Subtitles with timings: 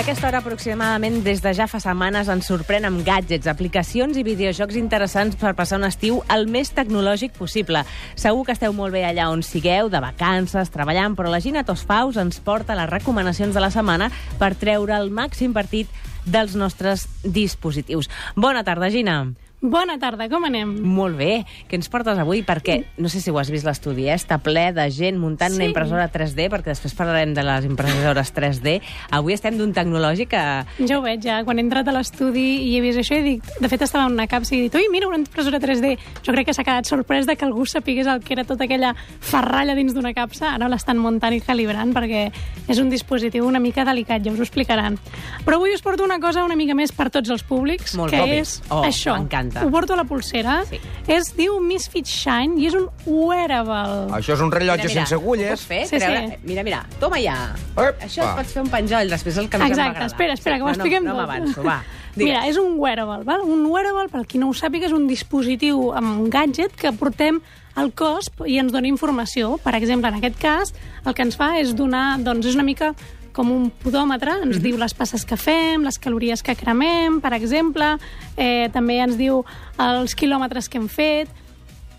[0.00, 4.22] a aquesta hora aproximadament des de ja fa setmanes ens sorprèn amb gadgets, aplicacions i
[4.24, 7.82] videojocs interessants per passar un estiu el més tecnològic possible.
[8.16, 12.16] Segur que esteu molt bé allà on sigueu, de vacances, treballant, però la Gina Tosfaus
[12.16, 14.08] ens porta les recomanacions de la setmana
[14.40, 15.92] per treure el màxim partit
[16.24, 18.08] dels nostres dispositius.
[18.40, 19.20] Bona tarda, Gina.
[19.62, 20.70] Bona tarda, com anem?
[20.88, 21.42] Molt bé.
[21.68, 22.38] Què ens portes avui?
[22.48, 24.14] Perquè, no sé si ho has vist l'estudi, eh?
[24.16, 25.58] està ple de gent muntant Sí.
[25.58, 28.78] una impressora 3D, perquè després parlarem de les impressores 3D.
[29.10, 30.40] Avui estem d'un tecnològic que...
[30.88, 31.42] Ja ho veig, ja.
[31.44, 33.50] Quan he entrat a l'estudi i he vist això, he dit...
[33.60, 35.92] De fet, estava en una capsa i he dit, ui, mira, una impressora 3D.
[36.24, 38.94] Jo crec que s'ha quedat sorprès de que algú sapigués el que era tota aquella
[39.20, 40.54] ferralla dins d'una capsa.
[40.54, 42.30] Ara l'estan muntant i calibrant perquè
[42.66, 44.96] és un dispositiu una mica delicat, ja us ho explicaran.
[45.44, 48.24] Però avui us porto una cosa una mica més per tots els públics, Molt que
[48.24, 48.40] obvi.
[48.40, 49.18] és Oh, això.
[49.20, 49.49] m'encanta.
[49.64, 50.60] Ho porto a la pulsera.
[50.68, 50.78] Sí.
[51.10, 54.10] Es diu Misfit Shine i és un wearable.
[54.16, 55.50] Això és un rellotge sense Ho agulles.
[55.50, 55.82] pots fer?
[55.88, 56.26] Sí, Treure...
[56.28, 56.40] sí.
[56.44, 57.36] Mira, mira, toma ja.
[57.76, 58.30] Ep, Això va.
[58.32, 60.62] et pots fer un penjoll, després el que més em va Exacte, espera, espera, que
[60.62, 61.26] ho no, expliquem no, no tot.
[61.26, 61.80] m'avanço, va.
[62.16, 62.26] Digues.
[62.26, 63.22] Mira, és un wearable.
[63.24, 63.44] Val?
[63.46, 67.38] Un wearable, per qui no ho sàpiga, és un dispositiu amb un gadget que portem
[67.78, 69.56] al cos i ens dona informació.
[69.62, 70.74] Per exemple, en aquest cas,
[71.06, 72.90] el que ens fa és donar, doncs és una mica
[73.32, 74.62] com un podòmetre, ens Mhm.
[74.62, 77.96] diu les passes que fem, les calories que cremem, per exemple,
[78.36, 79.44] eh, també ens diu
[79.78, 81.28] els quilòmetres que hem fet.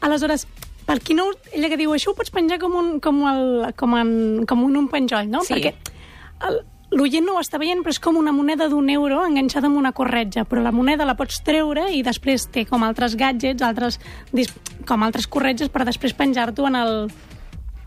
[0.02, 0.48] Aleshores,
[0.86, 1.26] per qui no...
[1.54, 4.76] Ella que diu, això ho pots penjar com un, com el, com en, com un,
[4.78, 5.44] un penjoll, no?
[5.44, 5.54] Sí.
[5.54, 5.74] Perquè
[6.92, 9.94] l'oient no ho està veient, però és com una moneda d'un euro enganxada amb una
[9.96, 14.00] corretja, però la moneda la pots treure i després té com altres gadgets, altres,
[14.88, 16.96] com altres corretges per després penjar-t'ho en el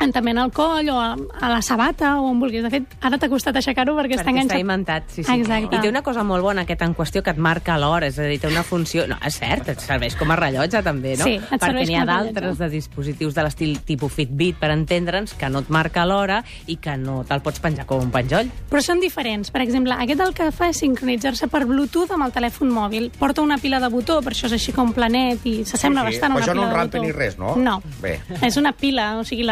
[0.00, 2.62] en, també en el coll o a, a la sabata o on vulguis.
[2.64, 4.56] De fet, ara t'ha costat aixecar-ho perquè, està Perquè enganxat.
[4.56, 5.33] està imantat, sí, sí.
[5.41, 5.77] Exacte.
[5.77, 8.23] I té una cosa molt bona aquest en qüestió que et marca l'hora, és a
[8.28, 9.06] dir, té una funció...
[9.09, 11.25] No, és cert, et serveix com a rellotge també, no?
[11.25, 15.48] Sí, et Perquè n'hi ha d'altres de dispositius de l'estil tipus Fitbit, per entendre'ns, que
[15.51, 18.51] no et marca l'hora i que no te'l pots penjar com un penjoll.
[18.70, 19.51] Però són diferents.
[19.55, 23.11] Per exemple, aquest el que fa és sincronitzar-se per Bluetooth amb el telèfon mòbil.
[23.19, 26.19] Porta una pila de botó, per això és així com planet i s'assembla Sí, sí.
[26.20, 27.05] bastant a Però una això pila no de enrampa botó.
[27.07, 27.55] ni res, no?
[27.57, 27.77] No.
[28.02, 28.19] Bé.
[28.42, 29.45] És una pila, o sigui,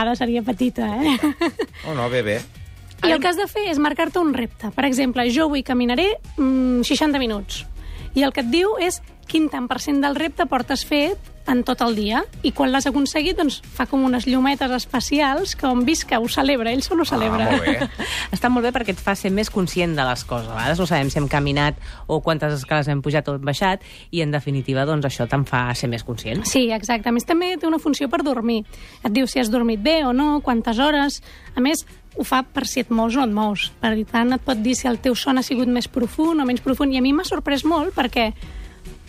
[0.00, 1.18] l'enrampada seria petita, eh?
[1.88, 2.40] Oh, no, bé, bé.
[3.06, 4.70] I el que has de fer és marcar-te un repte.
[4.74, 7.64] Per exemple, jo avui caminaré mm, 60 minuts.
[8.14, 9.00] I el que et diu és
[9.30, 11.16] quin tant per cent del repte portes fet
[11.50, 12.22] en tot el dia.
[12.46, 16.72] I quan l'has aconseguit, doncs fa com unes llumetes especials que on visca ho celebra,
[16.72, 17.48] ell sol ho celebra.
[17.48, 18.06] Ah, molt bé.
[18.36, 20.48] Està molt bé perquè et fa ser més conscient de les coses.
[20.50, 23.84] A vegades no sabem si hem caminat o quantes escales hem pujat o hem baixat
[24.10, 26.44] i, en definitiva, doncs, això te'n fa ser més conscient.
[26.48, 27.10] Sí, exacte.
[27.10, 28.62] A més, també té una funció per dormir.
[29.02, 31.20] Et diu si has dormit bé o no, quantes hores...
[31.50, 31.82] A més,
[32.16, 33.66] ho fa per si et mous o no et mous.
[33.82, 36.62] Per tant, et pot dir si el teu son ha sigut més profund o menys
[36.62, 36.94] profund.
[36.94, 38.30] I a mi m'ha sorprès molt perquè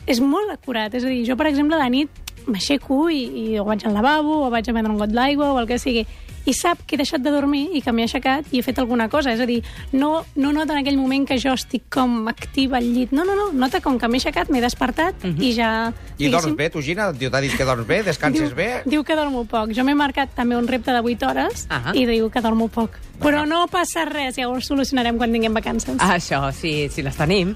[0.09, 0.93] és molt acurat.
[0.97, 3.21] És a dir, jo, per exemple, de nit m'aixeco i,
[3.53, 5.77] i o vaig al lavabo o vaig a prendre un got d'aigua o el que
[5.79, 6.05] sigui
[6.49, 9.05] i sap que he deixat de dormir i que m'he aixecat i he fet alguna
[9.13, 9.29] cosa.
[9.29, 9.59] És a dir,
[9.93, 13.11] no, no nota en aquell moment que jo estic com activa al llit.
[13.13, 13.51] No, no, no.
[13.53, 15.91] Nota com que m'he aixecat, m'he despertat i ja...
[16.17, 17.11] I dorms bé, tu, Gina?
[17.13, 18.01] T'ha dit que dorms bé?
[18.09, 18.69] Descanses diu, bé?
[18.89, 19.69] Diu que dormo poc.
[19.77, 21.93] Jo m'he marcat també un repte de 8 hores Ah.
[21.93, 22.97] i diu que dormo poc.
[23.21, 25.99] Però no passa res, ja ho solucionarem quan tinguem vacances.
[25.99, 27.53] Ah, això, sí, si les tenim.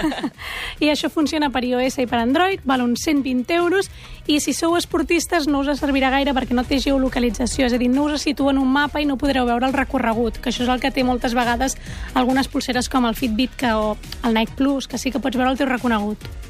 [0.84, 3.90] I això funciona per iOS i per Android, val uns 120 euros,
[4.28, 7.90] i si sou esportistes no us servirà gaire perquè no té geolocalització, és a dir,
[7.92, 10.72] no us situa en un mapa i no podreu veure el recorregut, que això és
[10.72, 11.76] el que té moltes vegades
[12.14, 15.52] algunes pulseres com el Fitbit que, o el Nike Plus, que sí que pots veure
[15.52, 16.47] el teu reconegut.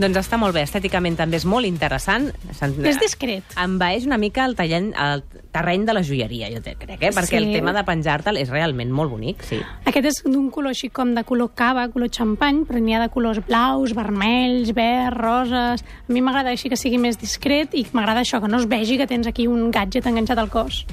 [0.00, 2.30] Doncs està molt bé, estèticament també és molt interessant.
[2.84, 3.44] És discret.
[3.60, 5.22] Envaeix una mica el, tallant, el
[5.52, 7.10] terreny de la joieria, jo crec, eh?
[7.12, 7.36] perquè Sí.
[7.36, 9.60] el tema de penjar-te'l és realment molt bonic, sí.
[9.84, 13.10] Aquest és d'un color així com de color cava, color xampany, però n'hi ha de
[13.12, 15.84] colors blaus, vermells, verds, roses...
[16.08, 18.98] A mi m'agrada així que sigui més discret i m'agrada això, que no es vegi
[18.98, 20.86] que tens aquí un gadget enganxat al cos.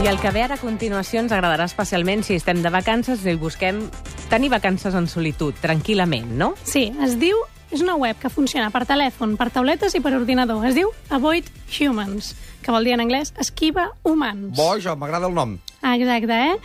[0.00, 3.34] I el que ve ara a continuació ens agradarà especialment si estem de vacances i
[3.36, 3.82] busquem
[4.30, 6.54] tenir vacances en solitud, tranquil·lament, no?
[6.64, 7.36] Sí, es diu...
[7.70, 10.64] És una web que funciona per telèfon, per tauletes i per ordinador.
[10.66, 12.32] Es diu Avoid Humans,
[12.64, 14.56] que vol dir en anglès esquiva humans.
[14.56, 15.52] Bo, això, m'agrada el nom.
[15.78, 16.56] Ah, exacte, eh?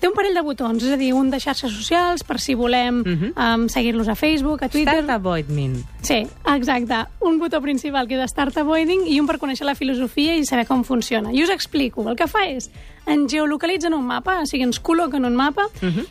[0.00, 2.98] Té un parell de botons, és a dir, un de xarxes socials per si volem
[3.06, 3.32] Mhm.
[3.40, 4.92] um, seguir-los a Facebook, a Twitter...
[5.02, 5.70] Start avoid me.
[6.02, 7.06] Sí, exacte.
[7.20, 10.66] Un botó principal que és Start Avoiding i un per conèixer la filosofia i saber
[10.66, 11.32] com funciona.
[11.32, 12.06] I us explico.
[12.10, 12.70] El que fa és
[13.06, 15.68] en geolocalitza en un mapa, o sigui, ens col·loca en un mapa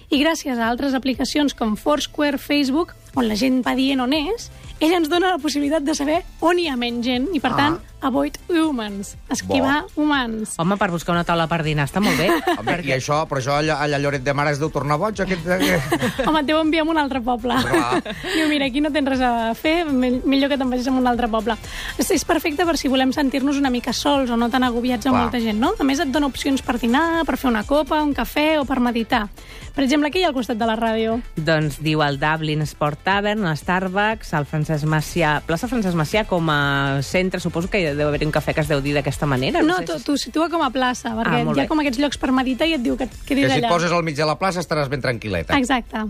[0.09, 4.49] i gràcies a altres aplicacions com Foursquare, Facebook, on la gent va dient on és,
[4.79, 7.55] ell ens dona la possibilitat de saber on hi ha menys gent i, per Ah.
[7.57, 10.57] tant, avoid humans, esquivar humans.
[10.59, 12.27] Home, per buscar una taula per dinar està molt bé.
[12.59, 15.47] Home, i això, però això allà, allà Lloret de Mar es deu tornar boig, aquest...
[15.55, 15.95] aquest...
[16.27, 17.57] Home, et deu enviar a un altre poble.
[17.63, 18.03] Clar.
[18.35, 21.31] Diu, mira, aquí no tens res a fer, millor que te'n vagis a un altre
[21.31, 21.57] poble.
[21.97, 25.15] És, és perfecte per si volem sentir-nos una mica sols o no tan agobiats amb
[25.15, 25.25] Clar.
[25.27, 25.73] molta gent, no?
[25.79, 28.81] A més, et dona opcions per dinar, per fer una copa, un cafè o per
[28.83, 29.27] meditar.
[29.73, 31.15] Per exemple, aquí hi ha al costat de la ràdio.
[31.33, 35.39] Doncs diu el Dublin Sport Tavern, el Starbucks, el Francesc Macià...
[35.47, 38.81] Plaça Francesc Macià com a centre, suposo que deu haver-hi un cafè que es deu
[38.81, 39.61] dir d'aquesta manera.
[39.61, 41.99] No, sé t'ho si- t'ho situa com a plaça, perquè Ah, hi ha com aquests
[41.99, 43.69] llocs per meditar i et diu que et Que quedis si et allà.
[43.69, 45.57] poses al mig de la plaça estaràs ben tranquil·leta.
[45.57, 46.05] Exacte.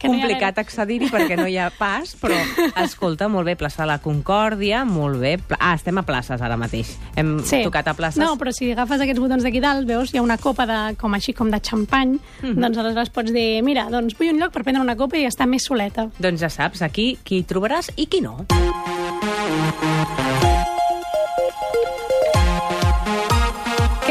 [0.00, 2.32] Que no complicat accedir-hi perquè no hi ha pas, però
[2.82, 5.38] escolta, molt bé, plaça de la Concòrdia, molt bé.
[5.58, 6.96] Ah, estem a places ara mateix.
[7.16, 7.60] Hem Sí.
[7.62, 8.16] tocat a places.
[8.16, 11.12] No, però si agafes aquests botons d'aquí dalt, veus, hi ha una copa de, com
[11.12, 12.56] així com de xampany, Mhm.
[12.58, 15.46] doncs aleshores pots dir, mira, doncs vull un lloc per prendre una copa i estar
[15.46, 16.08] més soleta.
[16.18, 18.46] Doncs ja saps, aquí qui trobaràs i qui no.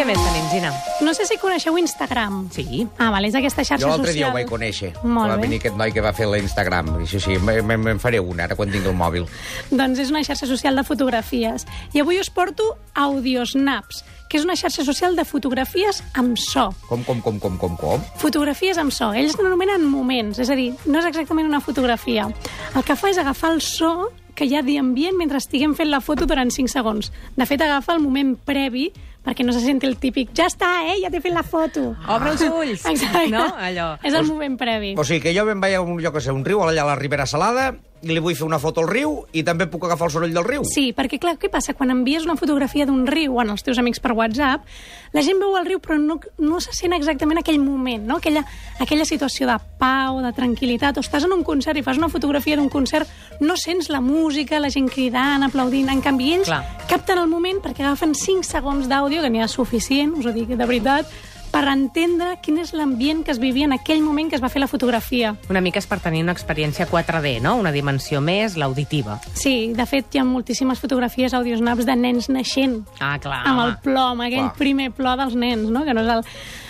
[0.09, 0.71] Més tenim, Gina?
[1.05, 2.47] No sé si coneixeu Instagram.
[2.51, 2.87] Sí.
[2.97, 4.17] Ah, vale, és aquesta xarxa Jo l'altre social.
[4.17, 4.91] dia ho vaig conèixer.
[5.03, 5.41] Molt va bé.
[5.45, 6.89] venir aquest noi que va fer l'Instagram.
[7.03, 9.27] I sí, sí, me- me- me'n faré una, ara quan tingui el mòbil.
[9.69, 11.67] Doncs és una xarxa social de fotografies.
[11.93, 16.69] I avui us porto Audiosnaps, que és una xarxa social de fotografies amb so.
[16.87, 18.01] Com, com, com, com, com, com?
[18.21, 19.11] Fotografies amb so.
[19.13, 22.27] Ells l'anomenen moments, és a dir, no és exactament una fotografia.
[22.75, 25.99] El que fa és agafar el so que hi ha d'ambient mentre estiguem fent la
[25.99, 27.11] foto durant 5 segons.
[27.35, 28.89] De fet, agafa el moment previ
[29.25, 30.97] perquè no se senti el típic ja està, eh?
[31.03, 31.91] Ja t'he fet la foto.
[32.07, 32.85] Obre els ulls.
[32.89, 33.27] Exacte.
[33.33, 33.45] No?
[33.57, 33.91] Allò.
[34.03, 34.95] És el moment previ.
[34.97, 36.91] O sigui que jo me'n vaig a un, jo que sé, un riu, allà a
[36.93, 40.07] la Ribera Salada, i li vull fer una foto al riu, i també puc agafar
[40.07, 40.63] el soroll del riu.
[40.63, 41.73] Sí, perquè clar, què passa?
[41.75, 44.63] Quan envies una fotografia d'un riu als teus amics per WhatsApp,
[45.11, 48.21] la gent veu el riu però no, no se sent exactament aquell moment, no?
[48.23, 48.45] aquella,
[48.79, 52.55] aquella situació de pau, de tranquil·litat, o estàs en un concert i fas una fotografia
[52.55, 53.09] d'un concert,
[53.43, 56.61] no sents la música, la gent cridant, aplaudint, en canvi ells Clar.
[56.87, 60.51] capten el moment perquè agafen 5 segons d'àudio, que n'hi ha suficient, us ho dic
[60.53, 61.09] de veritat,
[61.49, 64.61] per entendre quin és l'ambient que es vivia en aquell moment que es va fer
[64.61, 65.31] la fotografia.
[65.49, 67.55] Una mica és per tenir una experiència 4D, no?
[67.57, 69.17] Una dimensió més, l'auditiva.
[69.33, 72.83] Sí, de fet, hi ha moltíssimes fotografies audiosnaps de nens naixent.
[72.99, 73.41] Ah, clar.
[73.49, 74.57] amb el plor, amb aquell Clar.
[74.61, 75.85] primer plor dels nens, no?
[75.87, 76.27] que no és el...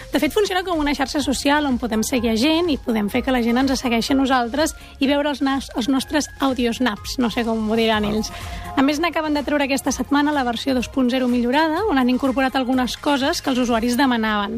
[0.09, 3.19] De fet, funciona com una xarxa social on podem seguir a gent i podem fer
[3.21, 7.29] que la gent ens segueixi a nosaltres i veure els, nas, els nostres audiosnaps, no
[7.29, 8.31] sé com ho diran ells.
[8.73, 12.97] A més, n'acaben de treure aquesta setmana la versió 2.0 millorada, on han incorporat algunes
[12.97, 14.57] coses que els usuaris demanaven.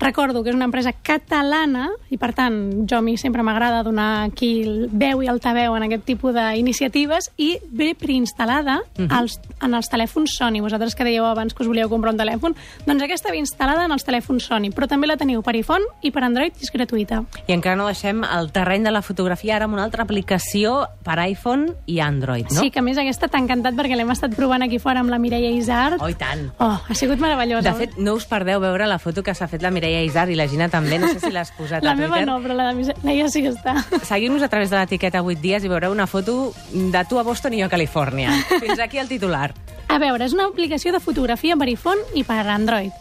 [0.00, 2.56] Recordo que és una empresa catalana i, per tant,
[2.88, 7.28] jo a mi sempre m'agrada donar aquí el veu i altaveu en aquest tipus d'iniciatives
[7.36, 8.78] i ve preinstal·lada
[9.10, 10.62] als, en els telèfons Sony.
[10.64, 12.56] Vosaltres que dèieu abans que us volíeu comprar un telèfon,
[12.86, 16.14] doncs aquesta ve instal·lada en els telèfons Sony, però també la teniu per iPhone i
[16.14, 17.20] per Android i és gratuïta.
[17.46, 21.18] I encara no deixem el terreny de la fotografia ara amb una altra aplicació per
[21.26, 22.64] iPhone i Android, no?
[22.64, 25.20] Sí, que a més aquesta t'ha encantat perquè l'hem estat provant aquí fora amb la
[25.20, 26.00] Mireia Isart.
[26.00, 26.48] Oh, tant.
[26.56, 27.68] Oh, ha sigut meravellosa.
[27.68, 30.36] De fet, no us perdeu veure la foto que s'ha fet la Mireia Isart i
[30.38, 32.26] la Gina també, no sé si l'has posat la a meva Twitter.
[32.30, 33.74] no, però la de Mireia sí que està.
[34.06, 37.54] Seguiu-nos a través de l'etiqueta 8 dies i veureu una foto de tu a Boston
[37.54, 38.30] i jo a Califòrnia.
[38.60, 39.50] Fins aquí el titular.
[39.90, 42.92] A veure, és una aplicació de fotografia per iPhone i per Android.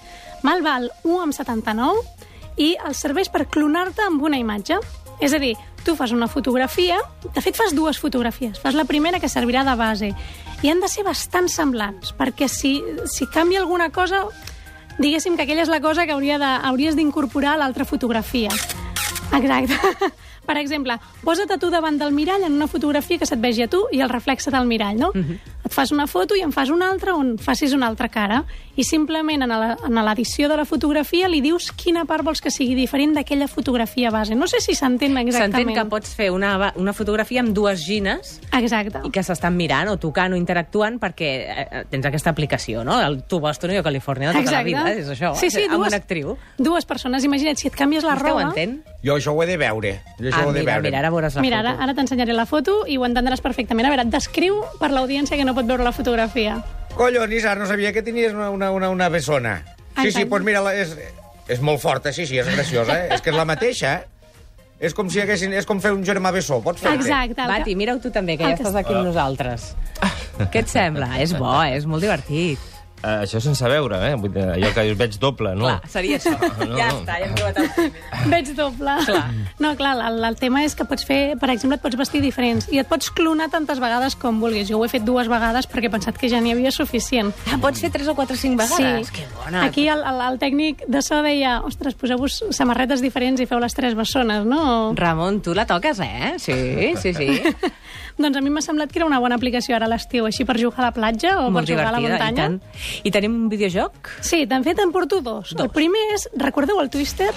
[0.42, 2.00] Mal val 1,79
[2.60, 4.80] i els serveix per clonar-te amb una imatge.
[5.20, 5.54] És a dir,
[5.84, 6.98] tu fas una fotografia,
[7.36, 8.60] de fet fas dues fotografies.
[8.60, 10.14] Fas la primera que servirà de base
[10.64, 12.78] i han de ser bastant semblants, perquè si,
[13.08, 14.26] si canvia alguna cosa,
[15.00, 18.52] diguéssim que aquella és la cosa que hauria de, hauries d'incorporar a l'altra fotografia.
[19.34, 19.78] Exacte.
[20.50, 23.70] Per exemple, posa't a tu davant del mirall en una fotografia que se't vegi a
[23.70, 25.12] tu i el reflexe del mirall, no?
[25.70, 28.40] Et fas una foto i en fas una altra on facis una altra cara
[28.76, 32.50] i simplement en la- en l'edició de la fotografia li dius quina part vols que
[32.50, 34.34] sigui diferent d'aquella fotografia base.
[34.36, 35.68] No sé si s'entén exactament.
[35.68, 39.02] S'entén que pots fer una, una fotografia amb dues gines Exacte.
[39.06, 41.30] i que s'estan mirant o tocant o interactuant perquè
[41.70, 43.00] eh, tens aquesta aplicació, no?
[43.02, 45.76] El tu Boston i jo Califòrnia de tota la vida, és això, Sí, sí, amb
[45.78, 46.38] dues, una actriu.
[46.58, 48.48] Dues persones, imagina't, si et canvies la Vostè ho roba...
[48.50, 48.82] entén?
[49.04, 50.02] Jo això ho he de veure.
[50.20, 50.90] Jo això Ah, ho he de mira, veure.
[50.90, 51.84] mira, ara veuràs la Mira, ara, foto.
[51.84, 53.86] ara t'ensenyaré la foto i ho entendràs perfectament.
[53.88, 56.58] A veure, et descriu per l'audiència que no pot veure la fotografia.
[56.96, 59.60] Collons, Isar, no sabia que tenies una, una, una, una bessona.
[60.00, 60.30] Sí, sí, Exacte.
[60.32, 60.96] doncs mira, la- és,
[61.50, 63.10] és molt forta, sí, sí, és graciosa, eh?
[63.16, 64.08] és que és la mateixa, eh?
[64.80, 67.42] És com si haguessin, és com fer un germà bessó, pots fer Exacte.
[67.44, 69.74] el Bati, que- mira-ho tu també, que el ja que- estàs aquí amb nosaltres.
[70.54, 71.18] Què et sembla?
[71.20, 72.60] És bo, és molt divertit.
[73.00, 74.16] Uh, això sense veure, eh?
[74.20, 75.70] Vull dir, allò que veig doble, no?
[75.70, 76.34] Clar, seria això.
[76.36, 76.98] No, ja no.
[77.00, 78.04] està, ja hem trobat el primer.
[78.34, 78.96] Veig doble.
[79.08, 79.22] Clar.
[79.64, 82.68] No, clar, el, el tema és que pots fer, per exemple, et pots vestir diferents
[82.74, 84.68] i et pots clonar tantes vegades com vulguis.
[84.68, 87.32] Jo ho he fet dues vegades perquè he pensat que ja n'hi havia suficient.
[87.48, 89.08] Ah, pots fer 3 o 4 o 5 vegades?
[89.08, 89.16] Sí.
[89.16, 89.64] Que bona.
[89.70, 93.76] Aquí el, el, el tècnic de so deia ostres, poseu-vos samarretes diferents i feu les
[93.78, 94.92] tres bessones, no?
[95.00, 96.36] Ramon, tu la toques, eh?
[96.38, 96.60] Sí,
[97.00, 97.40] sí, sí.
[98.20, 100.58] doncs a mi m'ha semblat que era una bona aplicació ara a l'estiu, així per
[100.60, 102.50] jugar a la platja o Molt per jugar a la divertida, i muntanya.
[102.50, 102.89] tant.
[103.04, 104.10] I tenim un videojoc?
[104.22, 105.54] Sí, de fet en porto dos.
[105.56, 105.66] Dos.
[105.66, 107.32] El primer és, recordeu el Twister?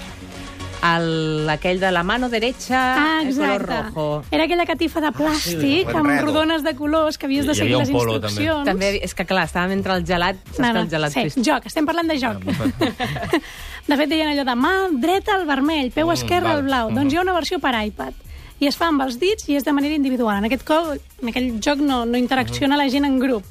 [0.83, 3.83] El, aquell de la mano derecha, Ah, el color exacte.
[3.95, 4.25] rojo.
[4.33, 6.25] Era aquella catifa de plàstic sí, amb l'enredo.
[6.27, 8.27] rodones de colors que havies de seguir les polo, també.
[8.33, 8.65] instruccions.
[8.67, 11.87] També, és que clar, estàvem entre el gelat, No, no, el gelat sí, joc, estem
[11.87, 12.43] parlant de joc.
[13.87, 16.57] de fet, deien allò de mà dreta al vermell, peu esquerre val.
[16.57, 16.91] al blau.
[16.99, 18.13] Doncs hi ha una versió per iPad.
[18.59, 20.39] I es fa amb els dits i és de manera individual.
[20.39, 23.45] En aquest cop, en aquell joc no, no interacciona la gent en grup.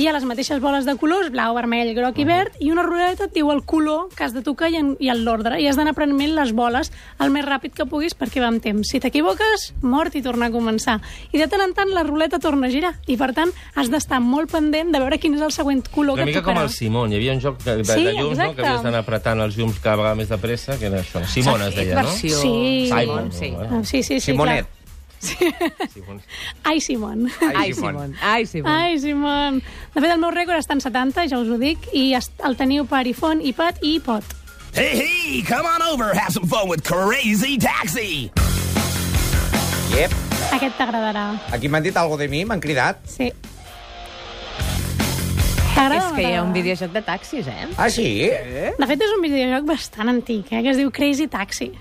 [0.00, 3.26] Hi ha les mateixes boles de colors, blau, vermell, groc i verd, i una ruleta
[3.28, 5.58] et diu el color que has de tocar i, en, i l'ordre.
[5.60, 6.88] I has d'anar prenent les boles
[7.20, 8.88] el més ràpid que puguis perquè va amb temps.
[8.88, 10.98] Si t'equivoques, mort i tornar a començar.
[11.32, 12.94] I de tant en tant la ruleta torna a girar.
[13.06, 16.24] I per tant has d'estar molt pendent de veure quin és el següent color Una
[16.24, 16.64] que mica com tocarà.
[16.70, 17.12] el Simon.
[17.12, 18.54] Hi havia un joc de, de, Sí, de llums, no?
[18.56, 21.20] que havies d'anar apretant els llums cada vegada més de pressa, que era això.
[21.28, 22.06] Simon es deia, no?
[22.08, 22.54] versió Sí.
[22.88, 23.50] Simon, Simon, sí.
[23.52, 23.84] no?
[23.84, 24.64] Sí, sí, sí, Simonet.
[24.64, 24.81] clar.
[25.22, 26.20] Simon.
[26.64, 27.30] Ai, Simon.
[27.54, 28.16] Ai, Simon.
[28.20, 28.70] Ai, Simon.
[28.70, 29.60] Ai, Simon.
[29.94, 32.86] De fet, el meu rècord està en 70, ja us ho dic, i el teniu
[32.90, 34.26] per iPhone, iPad i iPod.
[34.72, 38.32] Hey, hey, come on over, have some fun with Crazy Taxi.
[39.92, 40.14] Yep.
[40.56, 41.26] Aquest t'agradarà.
[41.52, 43.04] Aquí m'han dit algo de mi, m'han cridat.
[43.08, 43.30] Sí.
[45.82, 47.66] És que hi ha un videojoc de taxis, eh?
[47.80, 48.06] Ah, sí?
[48.78, 51.72] De fet, és un videojoc bastant antic, eh, que es diu Crazy Taxi.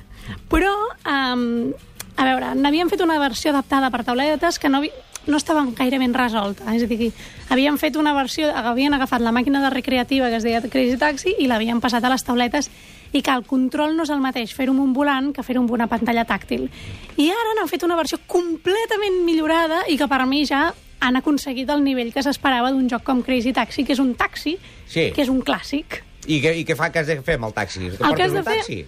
[0.52, 0.72] Però,
[1.08, 1.72] um,
[2.18, 4.82] a veure, n'havien fet una versió adaptada per tauletes que no,
[5.28, 6.68] no estava gaire ben resolta.
[6.76, 7.12] És a dir,
[7.50, 11.36] havien fet una versió, havien agafat la màquina de recreativa que es deia Crazy Taxi
[11.40, 12.70] i l'havien passat a les tauletes
[13.12, 15.72] i que el control no és el mateix fer-ho amb un volant que fer-ho amb
[15.76, 16.70] una pantalla tàctil.
[17.18, 20.70] I ara n'han fet una versió completament millorada i que per mi ja
[21.02, 24.58] han aconseguit el nivell que s'esperava d'un joc com Crazy Taxi, que és un taxi,
[24.88, 25.12] Sí.
[25.16, 26.04] que és un clàssic.
[26.28, 27.88] I què, I què fa que has de fer amb el taxi?
[27.90, 28.58] El que has de fer...
[28.62, 28.86] taxi?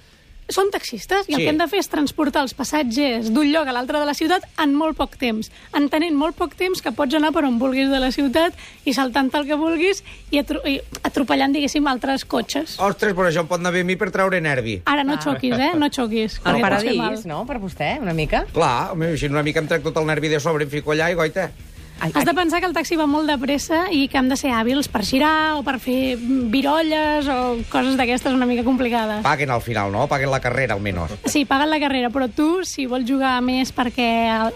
[0.51, 1.43] Són taxistes i el Sí.
[1.45, 4.43] que hem de fer és transportar els passatgers d'un lloc a l'altre de la ciutat
[4.61, 5.49] en molt poc temps.
[5.73, 8.53] Entenent molt poc temps que pots anar per on vulguis de la ciutat
[8.85, 12.77] i saltant el que vulguis i, atro i atropellant, diguéssim, altres cotxes.
[12.79, 14.81] Ostres, però això em pot anar bé a mi per treure nervi.
[14.85, 15.71] Ara no xoquis, eh?
[15.75, 16.39] No xoquis.
[16.45, 18.45] El paradís, no?, per vostè, una mica.
[18.53, 21.09] Clar, home, així una mica em trec tot el nervi de sobre, em fico allà
[21.11, 21.51] i goita.
[21.99, 24.35] Ai, Has de pensar que el taxi va molt de pressa i que hem de
[24.35, 26.17] ser hàbils per girar o per fer
[26.51, 29.21] virolles o coses d'aquestes una mica complicades.
[29.23, 30.05] Paguen al final, no?
[30.11, 31.13] Paguen la carrera, almenys.
[31.31, 34.09] Sí, paguen la carrera, però tu, si vols jugar més perquè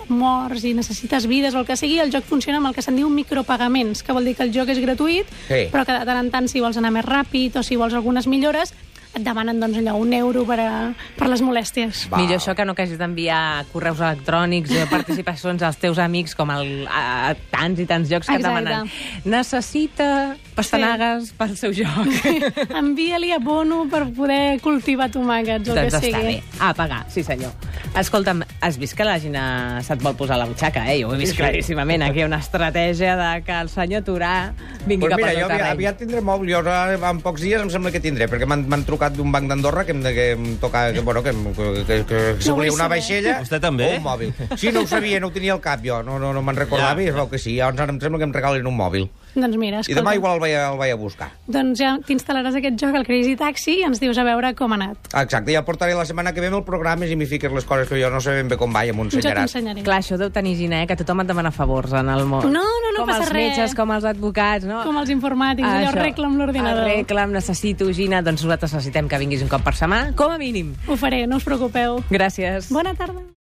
[0.09, 2.97] mors i necessites vides o el que sigui, el joc funciona amb el que se'n
[2.99, 5.67] diu micropagaments, que vol dir que el joc és gratuït, Sí.
[5.71, 8.27] però que de tant en tant, si vols anar més ràpid o si vols algunes
[8.27, 8.73] millores,
[9.15, 10.71] et demanen doncs, allò, un euro per, a,
[11.17, 12.03] per les molèsties.
[12.11, 12.19] Va.
[12.21, 16.51] Millor això que no que hagis d'enviar correus electrònics o participacions als teus amics com
[16.53, 18.61] el, a, a tants i tants jocs que et Exacte.
[18.63, 18.91] demanen.
[19.25, 20.09] Necessita
[20.57, 22.07] pastanagues pel seu joc.
[22.83, 26.37] Envia-li abono per poder cultivar tomàquets o doncs que està sigui.
[26.39, 26.61] bé.
[26.61, 27.53] A pagar, sí senyor.
[27.97, 30.99] Escolta'm, has vist que la Gina se't vol posar a la butxaca, eh?
[31.01, 31.41] Jo ho he vist Sí, sí.
[31.41, 32.03] claríssimament.
[32.05, 34.53] Aquí hi ha una estratègia de que el senyor Turà
[34.85, 35.71] vingui Pues cap mira, al aviat, terreny.
[35.71, 36.51] aviat tindré mòbil.
[36.53, 39.49] Jo ara, en pocs dies em sembla que tindré, perquè m'han m'han trucat d'un banc
[39.49, 42.55] d'Andorra que em, de- que em toca, que, bueno, que, que, que, que, si No
[42.55, 42.99] volia una saber.
[42.99, 43.93] vaixella Vostè també?
[43.93, 44.33] o un mòbil.
[44.57, 47.01] Sí, no ho sabia, no ho tenia al cap jo, no, no, no me'n recordava
[47.01, 47.03] Ja.
[47.03, 47.55] i es veu que sí.
[47.55, 49.09] Llavors ara em sembla que em regalin un mòbil.
[49.37, 51.27] Doncs mira, I escolta, demà igual el vaig, el vaig a buscar.
[51.47, 54.75] doncs ja t'instal·laràs aquest joc, el Crazy Taxi, i ens dius a veure com ha
[54.79, 54.97] anat.
[55.13, 57.65] Exacte, ja el portaré la setmana que ve amb el programa i m'hi fiques les
[57.69, 59.45] coses que jo no sé ben bé com va i Jo m'ensenyaràs.
[59.53, 59.83] t'ensenyaré.
[59.85, 60.87] Clar, això deu tenir, Gina, eh?
[60.87, 62.49] que tothom et demana favors en el món.
[62.51, 63.49] No, no, no com passa els res.
[63.57, 64.81] metges, com els advocats, no?
[64.83, 66.83] Com els informàtics, allò arregla'm l'ordinador.
[66.89, 68.23] Arregla'm, necessito, Gina.
[68.25, 70.73] Doncs nosaltres necessitem que vinguis un cop per setmana, com a mínim.
[70.87, 72.01] Ho faré, no us preocupeu.
[72.09, 72.71] Gràcies.
[72.73, 73.36] Bona tarda.